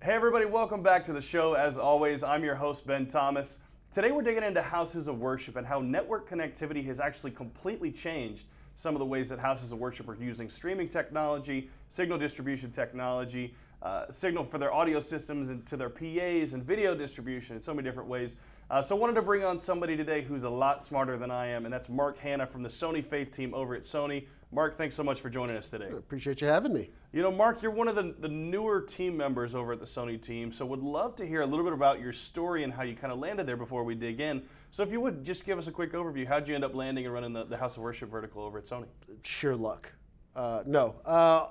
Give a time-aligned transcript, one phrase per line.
[0.00, 1.54] Hey, everybody, welcome back to the show.
[1.54, 3.58] As always, I'm your host, Ben Thomas.
[3.90, 8.46] Today, we're digging into houses of worship and how network connectivity has actually completely changed
[8.76, 13.56] some of the ways that houses of worship are using streaming technology, signal distribution technology,
[13.82, 17.74] uh, signal for their audio systems and to their PAs and video distribution in so
[17.74, 18.36] many different ways.
[18.70, 21.48] Uh, so, I wanted to bring on somebody today who's a lot smarter than I
[21.48, 24.26] am, and that's Mark Hanna from the Sony Faith team over at Sony.
[24.50, 25.88] Mark, thanks so much for joining us today.
[25.90, 26.88] Appreciate you having me.
[27.12, 30.20] You know, Mark, you're one of the, the newer team members over at the Sony
[30.20, 32.94] team, so would love to hear a little bit about your story and how you
[32.94, 34.42] kind of landed there before we dig in.
[34.70, 37.04] So, if you would just give us a quick overview, how'd you end up landing
[37.04, 38.86] and running the, the House of Worship vertical over at Sony?
[39.22, 39.92] Sheer luck.
[40.34, 40.94] Uh, no.
[41.04, 41.48] Uh,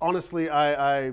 [0.00, 1.12] honestly, I, I,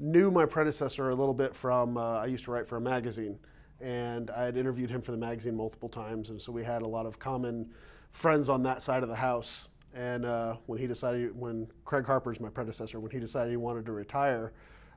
[0.00, 3.36] knew my predecessor a little bit from, uh, I used to write for a magazine,
[3.80, 6.86] and I had interviewed him for the magazine multiple times, and so we had a
[6.86, 7.68] lot of common
[8.12, 9.68] friends on that side of the house.
[9.98, 13.84] And uh, when he decided, when Craig Harper's my predecessor, when he decided he wanted
[13.86, 14.52] to retire,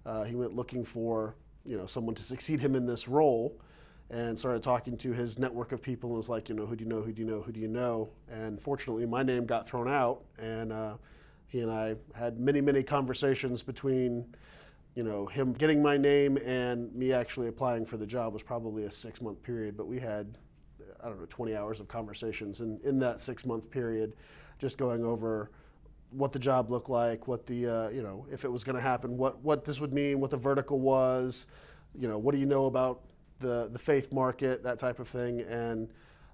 [0.05, 3.59] uh, he went looking for you know someone to succeed him in this role,
[4.11, 6.83] and started talking to his network of people and was like, you know, who do
[6.83, 8.11] you know, who do you know, who do you know?
[8.29, 10.97] And fortunately, my name got thrown out, and uh,
[11.47, 14.25] he and I had many, many conversations between
[14.93, 18.83] you know, him getting my name and me actually applying for the job was probably
[18.83, 20.37] a six month period, but we had,
[21.01, 22.59] I don't know, 20 hours of conversations.
[22.59, 24.13] And in that six month period,
[24.61, 25.49] just going over
[26.11, 28.81] what the job looked like, what the, uh, you know, if it was going to
[28.81, 31.47] happen, what, what this would mean, what the vertical was,
[31.97, 33.01] you know, what do you know about
[33.39, 35.41] the, the faith market, that type of thing.
[35.41, 35.89] And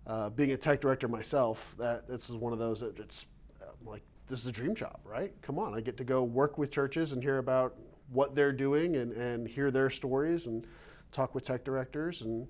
[0.06, 3.28] uh, being a tech director myself, that this is one of those that it's
[3.86, 5.34] like, this is a dream job, right?
[5.42, 7.76] Come on, I get to go work with churches and hear about
[8.10, 10.68] what they're doing and, and hear their stories and
[11.14, 12.46] talk with tech directors and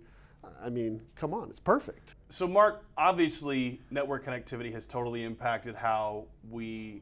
[0.61, 2.15] I mean, come on, it's perfect.
[2.29, 7.01] So, Mark, obviously, network connectivity has totally impacted how we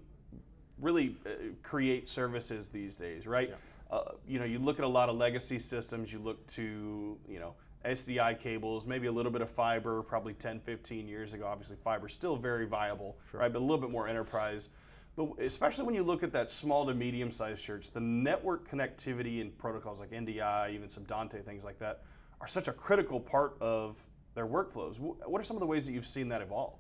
[0.80, 1.30] really uh,
[1.64, 3.50] create services these days, right?
[3.50, 3.56] Yeah.
[3.98, 7.40] Uh, you know, you look at a lot of legacy systems, you look to, you
[7.40, 11.46] know, SDI cables, maybe a little bit of fiber, probably 10, 15 years ago.
[11.46, 13.42] Obviously, fiber is still very viable, sure.
[13.42, 13.54] right?
[13.54, 14.70] But a little bit more enterprise.
[15.16, 19.40] But especially when you look at that small to medium sized church, the network connectivity
[19.40, 22.02] and protocols like NDI, even some Dante, things like that,
[22.46, 24.00] are such a critical part of
[24.36, 25.00] their workflows.
[25.00, 26.78] What are some of the ways that you've seen that evolve?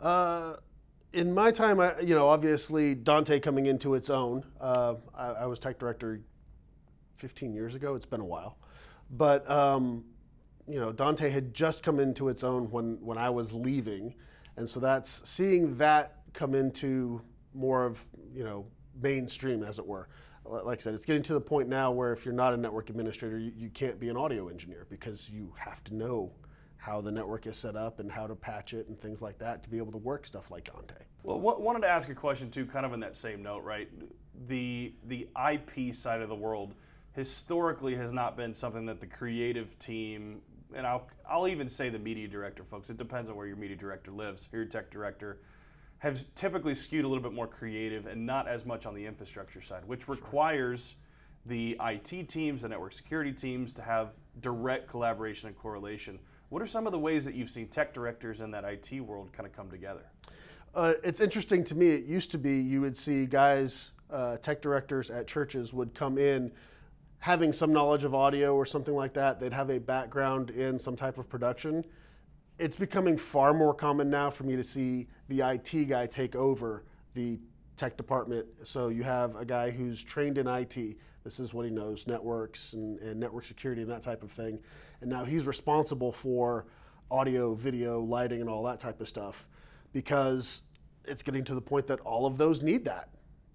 [0.00, 0.54] Uh,
[1.12, 4.42] in my time, I, you know, obviously Dante coming into its own.
[4.58, 6.22] Uh, I, I, was tech director
[7.16, 7.94] 15 years ago.
[7.94, 8.56] It's been a while,
[9.10, 10.02] but um,
[10.66, 14.14] you know, Dante had just come into its own when when I was leaving,
[14.56, 17.20] and so that's seeing that come into
[17.52, 18.02] more of
[18.34, 18.64] you know
[19.00, 20.08] mainstream, as it were
[20.44, 22.90] like I said, it's getting to the point now where if you're not a network
[22.90, 26.32] administrator, you, you, can't be an audio engineer because you have to know
[26.76, 29.62] how the network is set up and how to patch it and things like that
[29.62, 31.02] to be able to work stuff like Dante.
[31.22, 33.88] Well, wanted to ask a question too, kind of in that same note, right?
[34.48, 36.74] The the IP side of the world
[37.12, 40.42] historically has not been something that the creative team
[40.74, 42.90] and I'll I'll even say the media director folks.
[42.90, 45.38] It depends on where your media director lives, your tech director
[45.98, 49.60] have typically skewed a little bit more creative and not as much on the infrastructure
[49.60, 50.96] side, which requires
[51.46, 56.18] the IT teams, the network security teams to have direct collaboration and correlation.
[56.48, 59.32] What are some of the ways that you've seen tech directors in that IT world
[59.32, 60.04] kind of come together?
[60.74, 61.90] Uh, it's interesting to me.
[61.90, 66.18] It used to be you would see guys, uh, tech directors at churches would come
[66.18, 66.50] in
[67.18, 69.40] having some knowledge of audio or something like that.
[69.40, 71.84] They'd have a background in some type of production
[72.58, 76.84] it's becoming far more common now for me to see the IT guy take over
[77.14, 77.38] the
[77.76, 78.46] tech department.
[78.62, 80.96] So you have a guy who's trained in IT.
[81.24, 84.60] This is what he knows networks and, and, network security and that type of thing.
[85.00, 86.66] And now he's responsible for
[87.10, 89.48] audio, video, lighting, and all that type of stuff
[89.92, 90.62] because
[91.06, 93.08] it's getting to the point that all of those need that.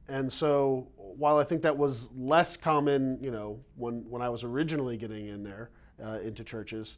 [0.08, 4.44] And so while I think that was less common, you know, when, when I was
[4.44, 5.70] originally getting in there
[6.04, 6.98] uh, into churches,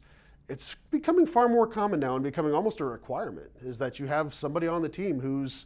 [0.52, 4.34] it's becoming far more common now and becoming almost a requirement is that you have
[4.34, 5.64] somebody on the team who's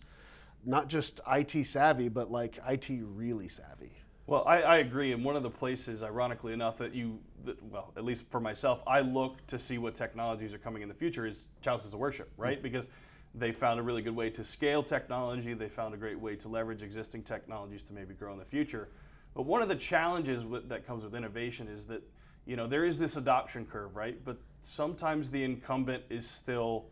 [0.65, 3.91] not just IT savvy, but like IT really savvy.
[4.29, 5.13] Well, I, I, agree.
[5.13, 8.81] And one of the places, ironically enough, that you, that, well, at least for myself,
[8.87, 12.31] I look to see what technologies are coming in the future is houses of worship,
[12.37, 12.55] right?
[12.55, 12.63] Mm-hmm.
[12.63, 12.89] Because
[13.35, 15.53] they found a really good way to scale technology.
[15.53, 18.89] They found a great way to leverage existing technologies to maybe grow in the future.
[19.35, 22.03] But one of the challenges with, that comes with innovation is that
[22.47, 24.19] you know, there is this adoption curve, right?
[24.25, 26.87] But sometimes the incumbent is still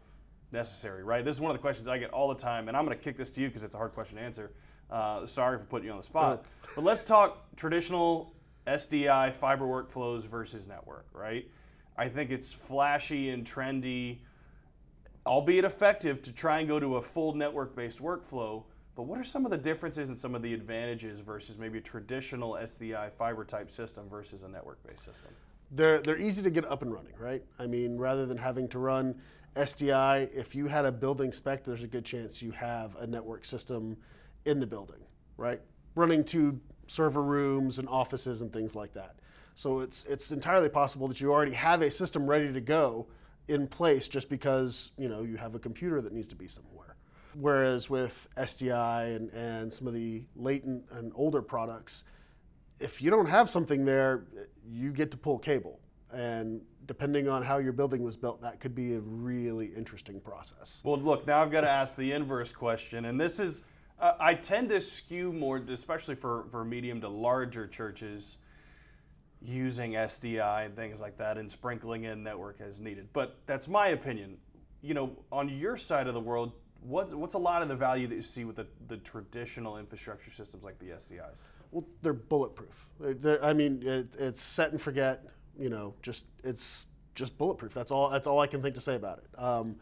[0.53, 1.25] necessary, right?
[1.25, 3.03] This is one of the questions I get all the time, and I'm going to
[3.03, 4.53] kick this to you because it's a hard question to answer.
[4.91, 6.45] Uh, sorry for putting you on the spot.
[6.75, 8.35] But let's talk traditional
[8.67, 11.49] SDI fiber workflows versus network, right?
[11.97, 14.19] I think it's flashy and trendy,
[15.27, 18.65] albeit effective, to try and go to a full network based workflow.
[18.95, 21.81] But what are some of the differences and some of the advantages versus maybe a
[21.81, 25.33] traditional SDI fiber type system versus a network based system?
[25.73, 27.43] They're, they're easy to get up and running, right?
[27.59, 29.17] I mean, rather than having to run
[29.57, 33.45] SDI, if you had a building spec, there's a good chance you have a network
[33.45, 33.97] system
[34.45, 35.01] in the building,
[35.37, 35.61] right?
[35.97, 39.17] Running to server rooms and offices and things like that.
[39.57, 43.07] So it's, it's entirely possible that you already have a system ready to go
[43.49, 46.94] in place just because you know you have a computer that needs to be somewhere.
[47.35, 52.05] Whereas with SDI and, and some of the latent and older products,
[52.81, 54.25] if you don't have something there,
[54.69, 55.81] you get to pull cable.
[56.13, 60.81] And depending on how your building was built, that could be a really interesting process.
[60.85, 63.07] Well, look, now I've got to ask the inverse question.
[63.07, 63.63] And this is,
[63.99, 68.39] uh, I tend to skew more, especially for, for medium to larger churches,
[69.41, 73.09] using SDI and things like that and sprinkling in network as needed.
[73.13, 74.39] But that's my opinion.
[74.83, 76.53] You know, on your side of the world,
[76.85, 80.31] what's, what's a lot of the value that you see with the, the traditional infrastructure
[80.31, 81.43] systems like the SDIs?
[81.71, 82.87] Well, they're bulletproof.
[83.01, 85.25] They're, they're, I mean, it, it's set and forget.
[85.59, 87.75] You know, just it's just bulletproof.
[87.75, 88.11] That's all.
[88.11, 89.41] That's all I can think to say about it.
[89.41, 89.77] Um,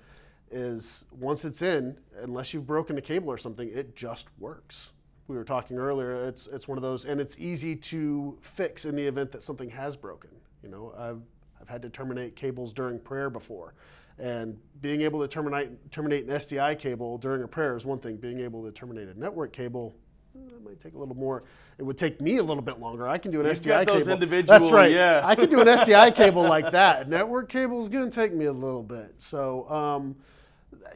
[0.50, 4.93] is once it's in, unless you've broken a cable or something, it just works
[5.32, 8.94] we were talking earlier, it's it's one of those, and it's easy to fix in
[8.94, 10.31] the event that something has broken.
[10.62, 11.22] You know, I've
[11.60, 13.75] I've had to terminate cables during prayer before,
[14.23, 18.17] and being able to terminate terminate an SDI cable during a prayer is one thing.
[18.17, 19.95] Being able to terminate a network cable.
[20.35, 21.43] It eh, might take a little more.
[21.77, 23.07] It would take me a little bit longer.
[23.07, 24.15] I can do an You've SDI got those cable.
[24.15, 24.91] individual- That's right.
[24.91, 25.21] yeah.
[25.25, 27.09] I can do an SDI cable like that.
[27.09, 29.13] Network cable is going to take me a little bit.
[29.19, 30.17] So, um,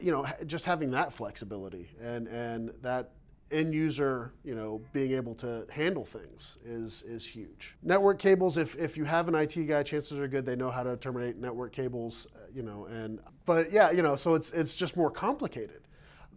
[0.01, 3.11] you know, just having that flexibility and and that
[3.51, 7.75] end user, you know, being able to handle things is is huge.
[7.83, 10.83] Network cables, if, if you have an IT guy, chances are good they know how
[10.83, 14.97] to terminate network cables, you know, and but yeah, you know, so it's it's just
[14.97, 15.81] more complicated.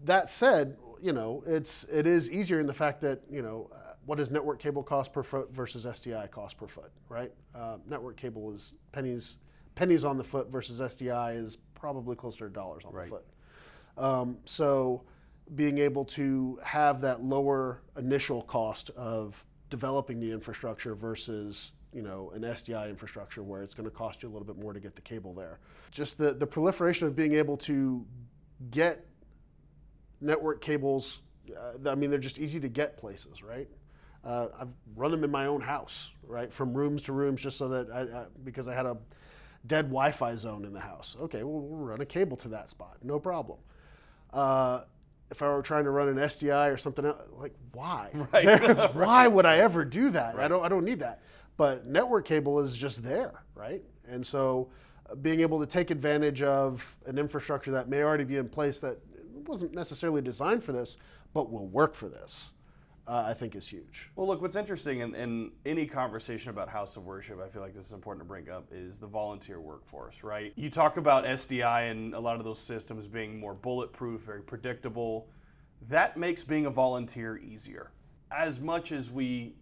[0.05, 3.71] That said, you know, it's it is easier in the fact that you know.
[3.75, 3.77] Uh,
[4.07, 7.31] what does network cable cost per foot versus SDI cost per foot, right?
[7.55, 9.39] Uh, network cable is pennies
[9.75, 13.05] pennies on the foot versus SDI is probably closer to dollars on Right.
[13.05, 13.27] the foot.
[13.99, 15.03] Um, so
[15.55, 22.31] being able to have that lower initial cost of developing the infrastructure versus you know
[22.35, 24.95] an SDI infrastructure where it's going to cost you a little bit more to get
[24.95, 25.59] the cable there.
[25.91, 28.05] Just the, the proliferation of being able to
[28.71, 29.07] get
[30.21, 31.23] network cables.
[31.51, 33.69] Uh, I mean, they're just easy to get places, right?
[34.25, 37.69] Uh, I've run them in my own house, right, from rooms to rooms, just so
[37.69, 38.97] that I, I, because I had a
[39.67, 41.17] dead Wi-Fi zone in the house.
[41.21, 43.59] Okay, well, we'll run a cable to that spot, no problem.
[44.33, 44.83] Uh,
[45.31, 48.11] if I were trying to run an SDI or something else, like why?
[48.33, 48.45] Right.
[48.45, 50.37] There- why would I ever do that?
[50.37, 50.65] I don't.
[50.65, 51.23] I don't need that.
[51.61, 53.83] But network cable is just there, right?
[54.09, 54.71] And so,
[55.11, 58.79] uh, being able to take advantage of an infrastructure that may already be in place
[58.79, 58.97] that
[59.47, 60.97] wasn't necessarily designed for this,
[61.35, 62.55] but will work for this,
[63.07, 64.11] uh, I think is huge.
[64.17, 67.75] Well, look, what's interesting in, in any conversation about House of Worship, I feel like
[67.75, 70.55] this is important to bring up, is the volunteer workforce, right?
[70.57, 75.29] You talk about SDI and a lot of those systems being more bulletproof, very predictable.
[75.91, 77.91] That makes being a volunteer easier.
[78.31, 79.57] As much as we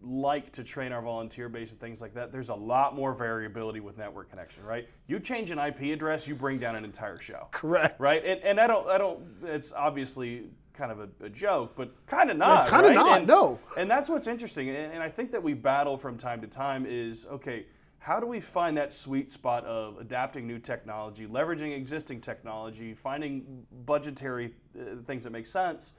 [0.00, 3.80] like to train our volunteer base and things like that, there's a lot more variability
[3.80, 4.88] with network connection, right?
[5.06, 8.00] You change an IP address, you bring down an entire show Correct.
[8.00, 8.24] right?
[8.24, 9.20] And, and I don't, I don't.
[9.44, 12.68] It's obviously kind of a, a joke, but kind of not.
[12.68, 12.94] kinda right?
[12.94, 13.58] not, And, no.
[13.76, 16.86] And that's what's interesting, and, and I think that we battle from time to time
[16.86, 17.66] is okay.
[18.00, 23.66] How do we find that sweet spot of adapting new technology, leveraging existing technology, finding
[23.84, 25.94] budgetary uh, things that make sense,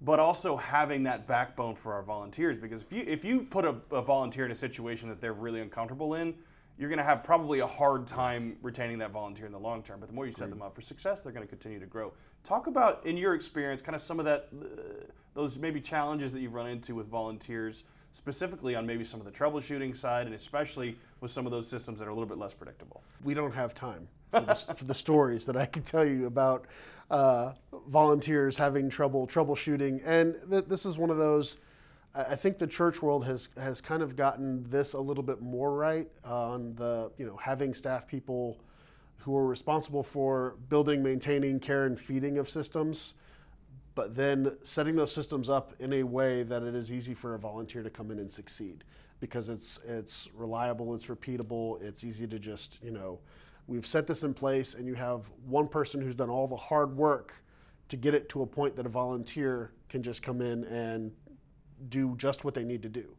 [0.00, 2.56] but also having that backbone for our volunteers?
[2.56, 5.60] Because if you if you put a, a volunteer in a situation that they're really
[5.60, 6.34] uncomfortable in,
[6.78, 10.00] you're going to have probably a hard time retaining that volunteer in the long term.
[10.00, 12.12] But the more you set them up for success, they're going to continue to grow.
[12.42, 14.66] Talk about, in your experience, kind of some of that, uh,
[15.34, 19.32] those maybe challenges that you've run into with volunteers, specifically on maybe some of the
[19.32, 22.54] troubleshooting side, and especially with some of those systems that are a little bit less
[22.54, 23.02] predictable.
[23.24, 26.66] we don't have time for the, for the stories that I can tell you about
[27.10, 27.52] uh,
[27.88, 30.02] volunteers having trouble troubleshooting.
[30.04, 31.56] And th- this is one of those.
[32.14, 35.74] I think the church world has has kind of gotten this a little bit more
[35.74, 38.60] right on the you know having staff people
[39.16, 43.14] who are responsible for building, maintaining, care, and feeding of systems
[43.94, 47.38] but then setting those systems up in a way that it is easy for a
[47.38, 48.84] volunteer to come in and succeed
[49.20, 53.18] because it's it's reliable, it's repeatable, it's easy to just, you know,
[53.66, 56.96] we've set this in place and you have one person who's done all the hard
[56.96, 57.42] work
[57.88, 61.12] to get it to a point that a volunteer can just come in and
[61.88, 63.16] do just what they need to do.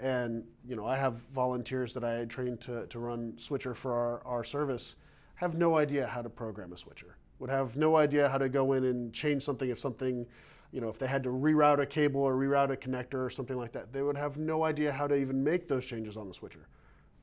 [0.00, 4.22] And you know, I have volunteers that I trained to, to run switcher for our,
[4.26, 4.96] our service,
[5.34, 8.72] have no idea how to program a switcher, would have no idea how to go
[8.72, 10.26] in and change something if something
[10.72, 13.58] you know, if they had to reroute a cable or reroute a connector or something
[13.58, 16.34] like that, they would have no idea how to even make those changes on the
[16.34, 16.66] switcher.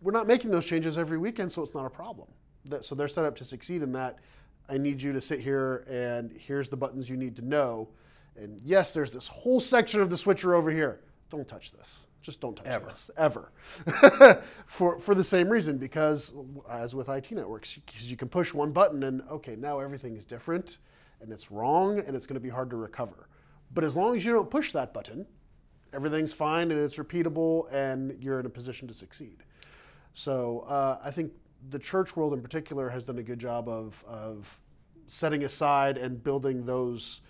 [0.02, 2.28] We're not making those changes every weekend, so it's not a problem.
[2.66, 4.20] That, so they're set up to succeed in that.
[4.68, 7.90] I need you to sit here and here's the buttons you need to know.
[8.36, 11.02] And yes, there's this whole section of the switcher over here.
[11.30, 12.08] Don't touch this.
[12.22, 12.86] Just don't touch Ever.
[12.88, 13.52] this ever.
[14.66, 16.34] for for the same reason, because
[16.70, 20.26] as with IT networks, because you can push one button and okay, now everything is
[20.26, 20.80] different,
[21.22, 23.30] and it's wrong, and it's going to be hard to recover.
[23.74, 25.26] But as long as you don't push that button,
[25.94, 29.44] everything's fine and it's repeatable, and you're in a position to succeed.
[30.14, 31.32] So uh, I think
[31.70, 34.62] the church world in particular has done a good job of of
[35.08, 37.22] setting aside and building those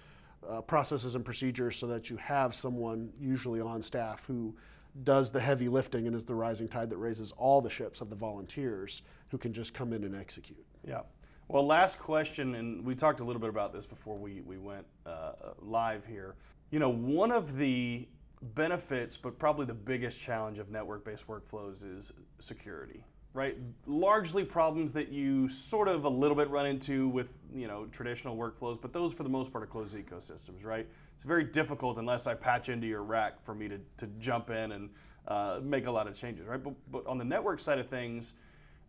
[0.48, 4.55] uh, processes and procedures so that you have someone usually on staff who
[5.03, 8.09] does the heavy lifting and is the rising tide that raises all the ships of
[8.09, 10.65] the volunteers who can just come in and execute.
[10.86, 11.01] Yeah.
[11.48, 14.86] Well, last question, and we talked a little bit about this before we, we went
[15.05, 16.36] uh, live here.
[16.69, 18.07] You know, one of the
[18.53, 23.57] benefits, but probably the biggest challenge of network based workflows is security, right?
[23.86, 28.36] Largely problems that you sort of a little bit run into with, you know, traditional
[28.36, 30.88] workflows, but those for the most part are closed ecosystems, right?
[31.13, 34.71] It's very difficult unless I patch into your rack for me to, to jump in
[34.71, 34.89] and
[35.27, 36.63] uh, make a lot of changes, right?
[36.63, 38.33] But, but on the network side of things,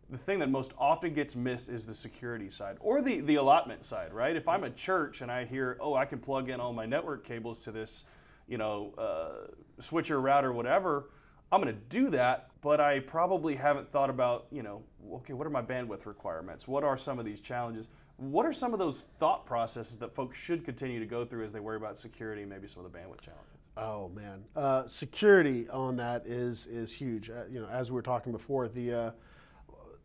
[0.08, 3.84] the thing that most often gets missed is the security side or the, the allotment
[3.84, 4.34] side, right?
[4.34, 7.24] If I'm a church and I hear, oh, I can plug in all my network
[7.24, 8.04] cables to this,
[8.48, 11.10] you know, uh, switcher, router, whatever,
[11.52, 14.82] I'm going to do that, but I probably haven't thought about, you know,
[15.14, 16.68] okay, what are my bandwidth requirements?
[16.68, 17.88] What are some of these challenges?
[18.16, 21.52] What are some of those thought processes that folks should continue to go through as
[21.52, 23.60] they worry about security maybe some of the bandwidth challenges?
[23.76, 27.30] Oh man, uh, security on that is is huge.
[27.30, 29.10] Uh, you know, as we were talking before, the uh,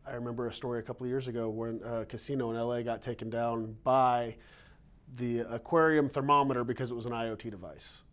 [0.08, 3.02] I remember a story a couple of years ago when a casino in LA got
[3.02, 4.36] taken down by
[5.16, 8.04] the aquarium thermometer because it was an IoT device,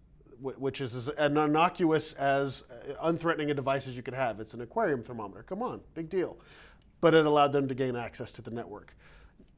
[0.43, 4.41] which is as an innocuous as uh, unthreatening a device as you could have.
[4.41, 5.45] It's an aquarium thermometer.
[5.45, 6.39] Come on, big deal.
[7.01, 8.97] But it allowed them to gain access to the network.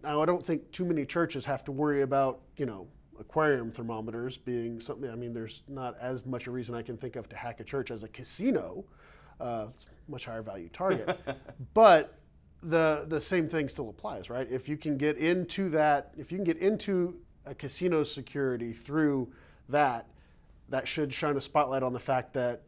[0.02, 2.86] Now, I don't think too many churches have to worry about, you know,
[3.18, 5.10] aquarium thermometers being something.
[5.10, 7.64] I mean, there's not as much a reason I can think of to hack a
[7.64, 8.84] church as a casino.
[9.40, 11.18] Uh, it's a much higher value target.
[11.74, 12.18] but
[12.62, 14.50] the the same thing still applies, right?
[14.50, 19.30] If you can get into that, if you can get into a casino security through
[19.68, 20.06] that,
[20.68, 22.62] that should shine a spotlight on the fact that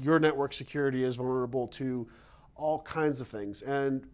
[0.00, 2.08] your network security is vulnerable to
[2.54, 3.62] all kinds of things.
[3.62, 4.06] And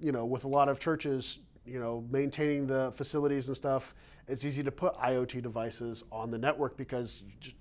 [0.00, 3.94] you know, with a lot of churches, you know, maintaining the facilities and stuff,
[4.26, 7.56] it's easy to put IoT devices on the network because you just,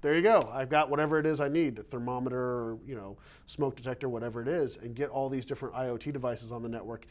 [0.00, 0.48] there you go.
[0.52, 3.16] I've got whatever it is I need, a thermometer or, you know,
[3.46, 7.06] smoke detector, whatever it is, and get all these different IoT devices on the network.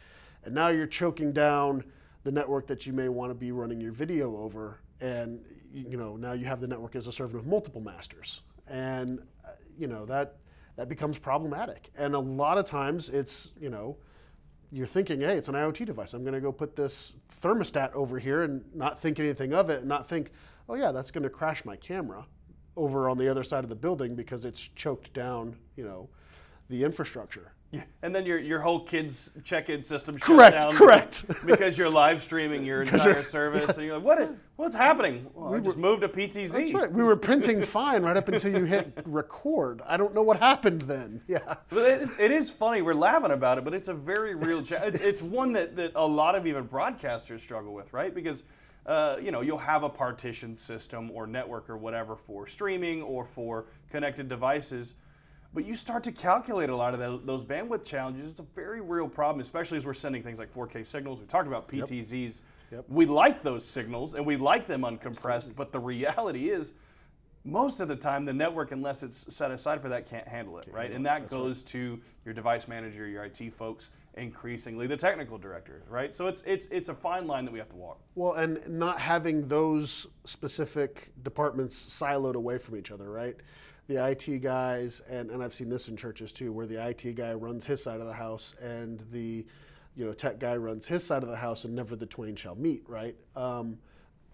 [0.46, 1.84] And now you're choking down
[2.24, 4.80] the network that you may want to be running your video over.
[5.02, 5.44] And,
[5.86, 8.42] you know, now you have the network as a servant of multiple masters.
[8.68, 10.38] And, uh, you know, that,
[10.76, 11.90] that becomes problematic.
[11.98, 13.98] And a lot of times it's, you know,
[14.72, 16.14] you're thinking, hey, it's an IoT device.
[16.14, 19.80] I'm going to go put this thermostat over here and not think anything of it
[19.80, 20.32] and not think,
[20.68, 22.26] oh, yeah, that's going to crash my camera
[22.76, 26.10] over on the other side of the building because it's choked down, you know,
[26.70, 27.54] the infrastructure.
[27.72, 31.28] Yeah, and then your your whole kids check-in system shuts Correct, down correct.
[31.28, 33.76] because, because you're live streaming your entire service.
[33.78, 34.22] And you're like, what?
[34.22, 35.28] Is, what's happening?
[35.34, 36.52] Well, I just moved to PTZ.
[36.52, 36.92] That's right.
[36.92, 39.82] We were printing fine right up until you hit record.
[39.86, 41.22] I don't know what happened then.
[41.28, 41.56] Yeah.
[41.70, 42.82] But it's, it is funny.
[42.82, 44.96] We're laughing about it, but it's a very real challenge.
[44.96, 48.16] It's, it's one that, that a lot of even broadcasters struggle with, right?
[48.16, 48.44] Because
[48.86, 53.26] uh, you know you'll have a partition system or network or whatever for streaming or
[53.26, 54.96] for connected devices,
[55.58, 58.30] but you start to calculate a lot of tho- those bandwidth challenges.
[58.30, 61.20] It's a very real problem, especially as we're sending things like 4K signals.
[61.20, 62.42] We talked about PTZs.
[62.72, 62.86] Yep.
[62.88, 66.74] We like those signals and we like them uncompressed, but the reality is
[67.44, 70.68] most of the time the network unless it's set aside for that can't handle it
[70.70, 75.82] right and that goes to your device manager your IT folks increasingly the technical director
[75.88, 78.60] right so it's it's it's a fine line that we have to walk Well, and
[78.68, 83.36] not having those specific departments siloed away from each other, right?
[83.88, 87.34] The IT guys, and, and I've seen this in churches too, where the IT guy
[87.34, 89.46] runs his side of the house and the
[89.96, 92.56] you know tech guy runs his side of the house, and never the twain shall
[92.56, 93.16] meet, right?
[93.36, 93.78] Um,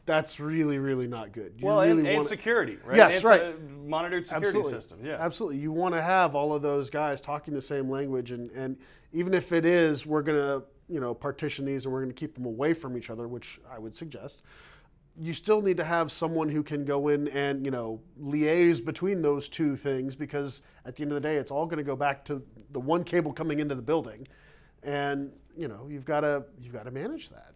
[0.05, 1.53] that's really, really not good.
[1.57, 3.41] You well really and, and security right Yes, it's right.
[3.41, 3.55] a
[3.86, 4.74] monitored security Absolutely.
[4.74, 5.60] system yeah Absolutely.
[5.60, 8.77] You want to have all of those guys talking the same language and, and
[9.13, 12.19] even if it is we're going to, you know, partition these and we're going to
[12.19, 14.41] keep them away from each other, which I would suggest,
[15.20, 19.22] you still need to have someone who can go in and, you know, liaise between
[19.22, 21.96] those two things because at the end of the day it's all going to go
[21.96, 22.41] back to
[22.72, 24.27] the one cable coming into the building
[24.82, 27.53] and, you know, you've got to you've got to manage that.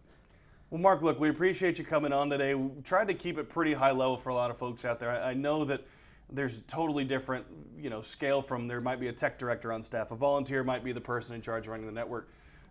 [0.70, 2.54] Well, Mark, look, we appreciate you coming on today.
[2.54, 5.10] We tried to keep it pretty high level for a lot of folks out there.
[5.10, 5.84] I, I know that
[6.30, 7.46] there's a totally different,
[7.78, 10.84] you know, scale from there might be a tech director on staff, a volunteer might
[10.84, 12.28] be the person in charge running the network.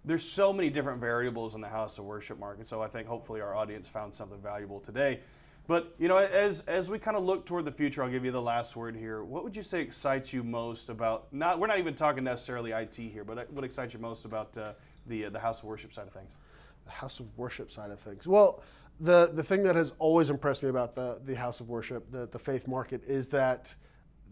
[0.08, 2.66] There's so many different variables in the house of worship market.
[2.66, 5.20] So I think hopefully our audience found something valuable today.
[5.68, 8.32] But you know, as as we kind of look toward the future, I'll give you
[8.32, 9.26] the last word here.
[9.26, 11.28] What would you say excites you most about?
[11.34, 14.74] Not we're not even talking necessarily IT here, but what excites you most about uh,
[15.08, 16.38] the uh, the house of worship side of things?
[16.86, 18.26] The house of worship side of things.
[18.26, 18.64] Well,
[19.02, 22.28] the the thing that has always impressed me about the the house of worship, the
[22.28, 23.76] the faith market, is that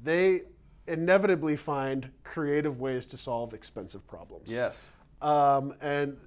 [0.03, 0.43] they
[0.87, 4.49] inevitably find creative ways to solve expensive problems.
[4.49, 4.89] Yes.
[5.25, 6.17] Um, and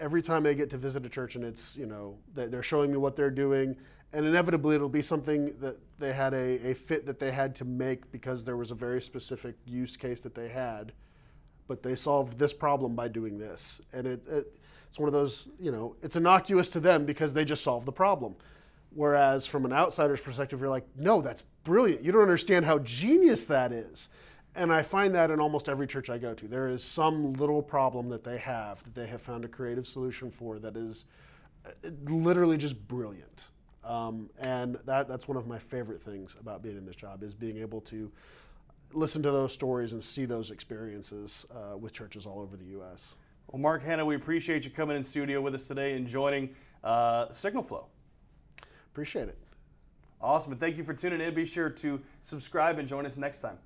[0.00, 2.96] every time I get to visit a church and it's, you know, they're showing me
[2.96, 3.76] what they're doing,
[4.12, 7.64] and inevitably it'll be something that they had a, a fit that they had to
[7.64, 10.92] make because there was a very specific use case that they had,
[11.68, 13.80] but they solved this problem by doing this.
[13.92, 14.52] And it, it
[14.88, 17.92] it's one of those, you know, it's innocuous to them because they just solved the
[17.92, 18.34] problem.
[18.90, 22.02] Whereas from an outsider's perspective, you're like, no, that's brilliant.
[22.02, 24.08] You don't understand how genius that is.
[24.54, 26.48] And I find that in almost every church I go to.
[26.48, 30.30] There is some little problem that they have that they have found a creative solution
[30.30, 31.04] for that is
[31.64, 31.70] uh,
[32.04, 33.48] literally just brilliant.
[33.84, 37.34] Um, and that, that's one of my favorite things about being in this job is
[37.34, 38.10] being able to
[38.92, 43.14] listen to those stories and see those experiences uh, with churches all over the U.S.
[43.48, 47.30] Well, Mark Hanna, we appreciate you coming in studio with us today and joining uh,
[47.30, 47.86] Signal Flow.
[48.92, 49.38] Appreciate it.
[50.20, 50.52] Awesome.
[50.52, 51.32] And thank you for tuning in.
[51.32, 53.58] Be sure to subscribe and join us next time.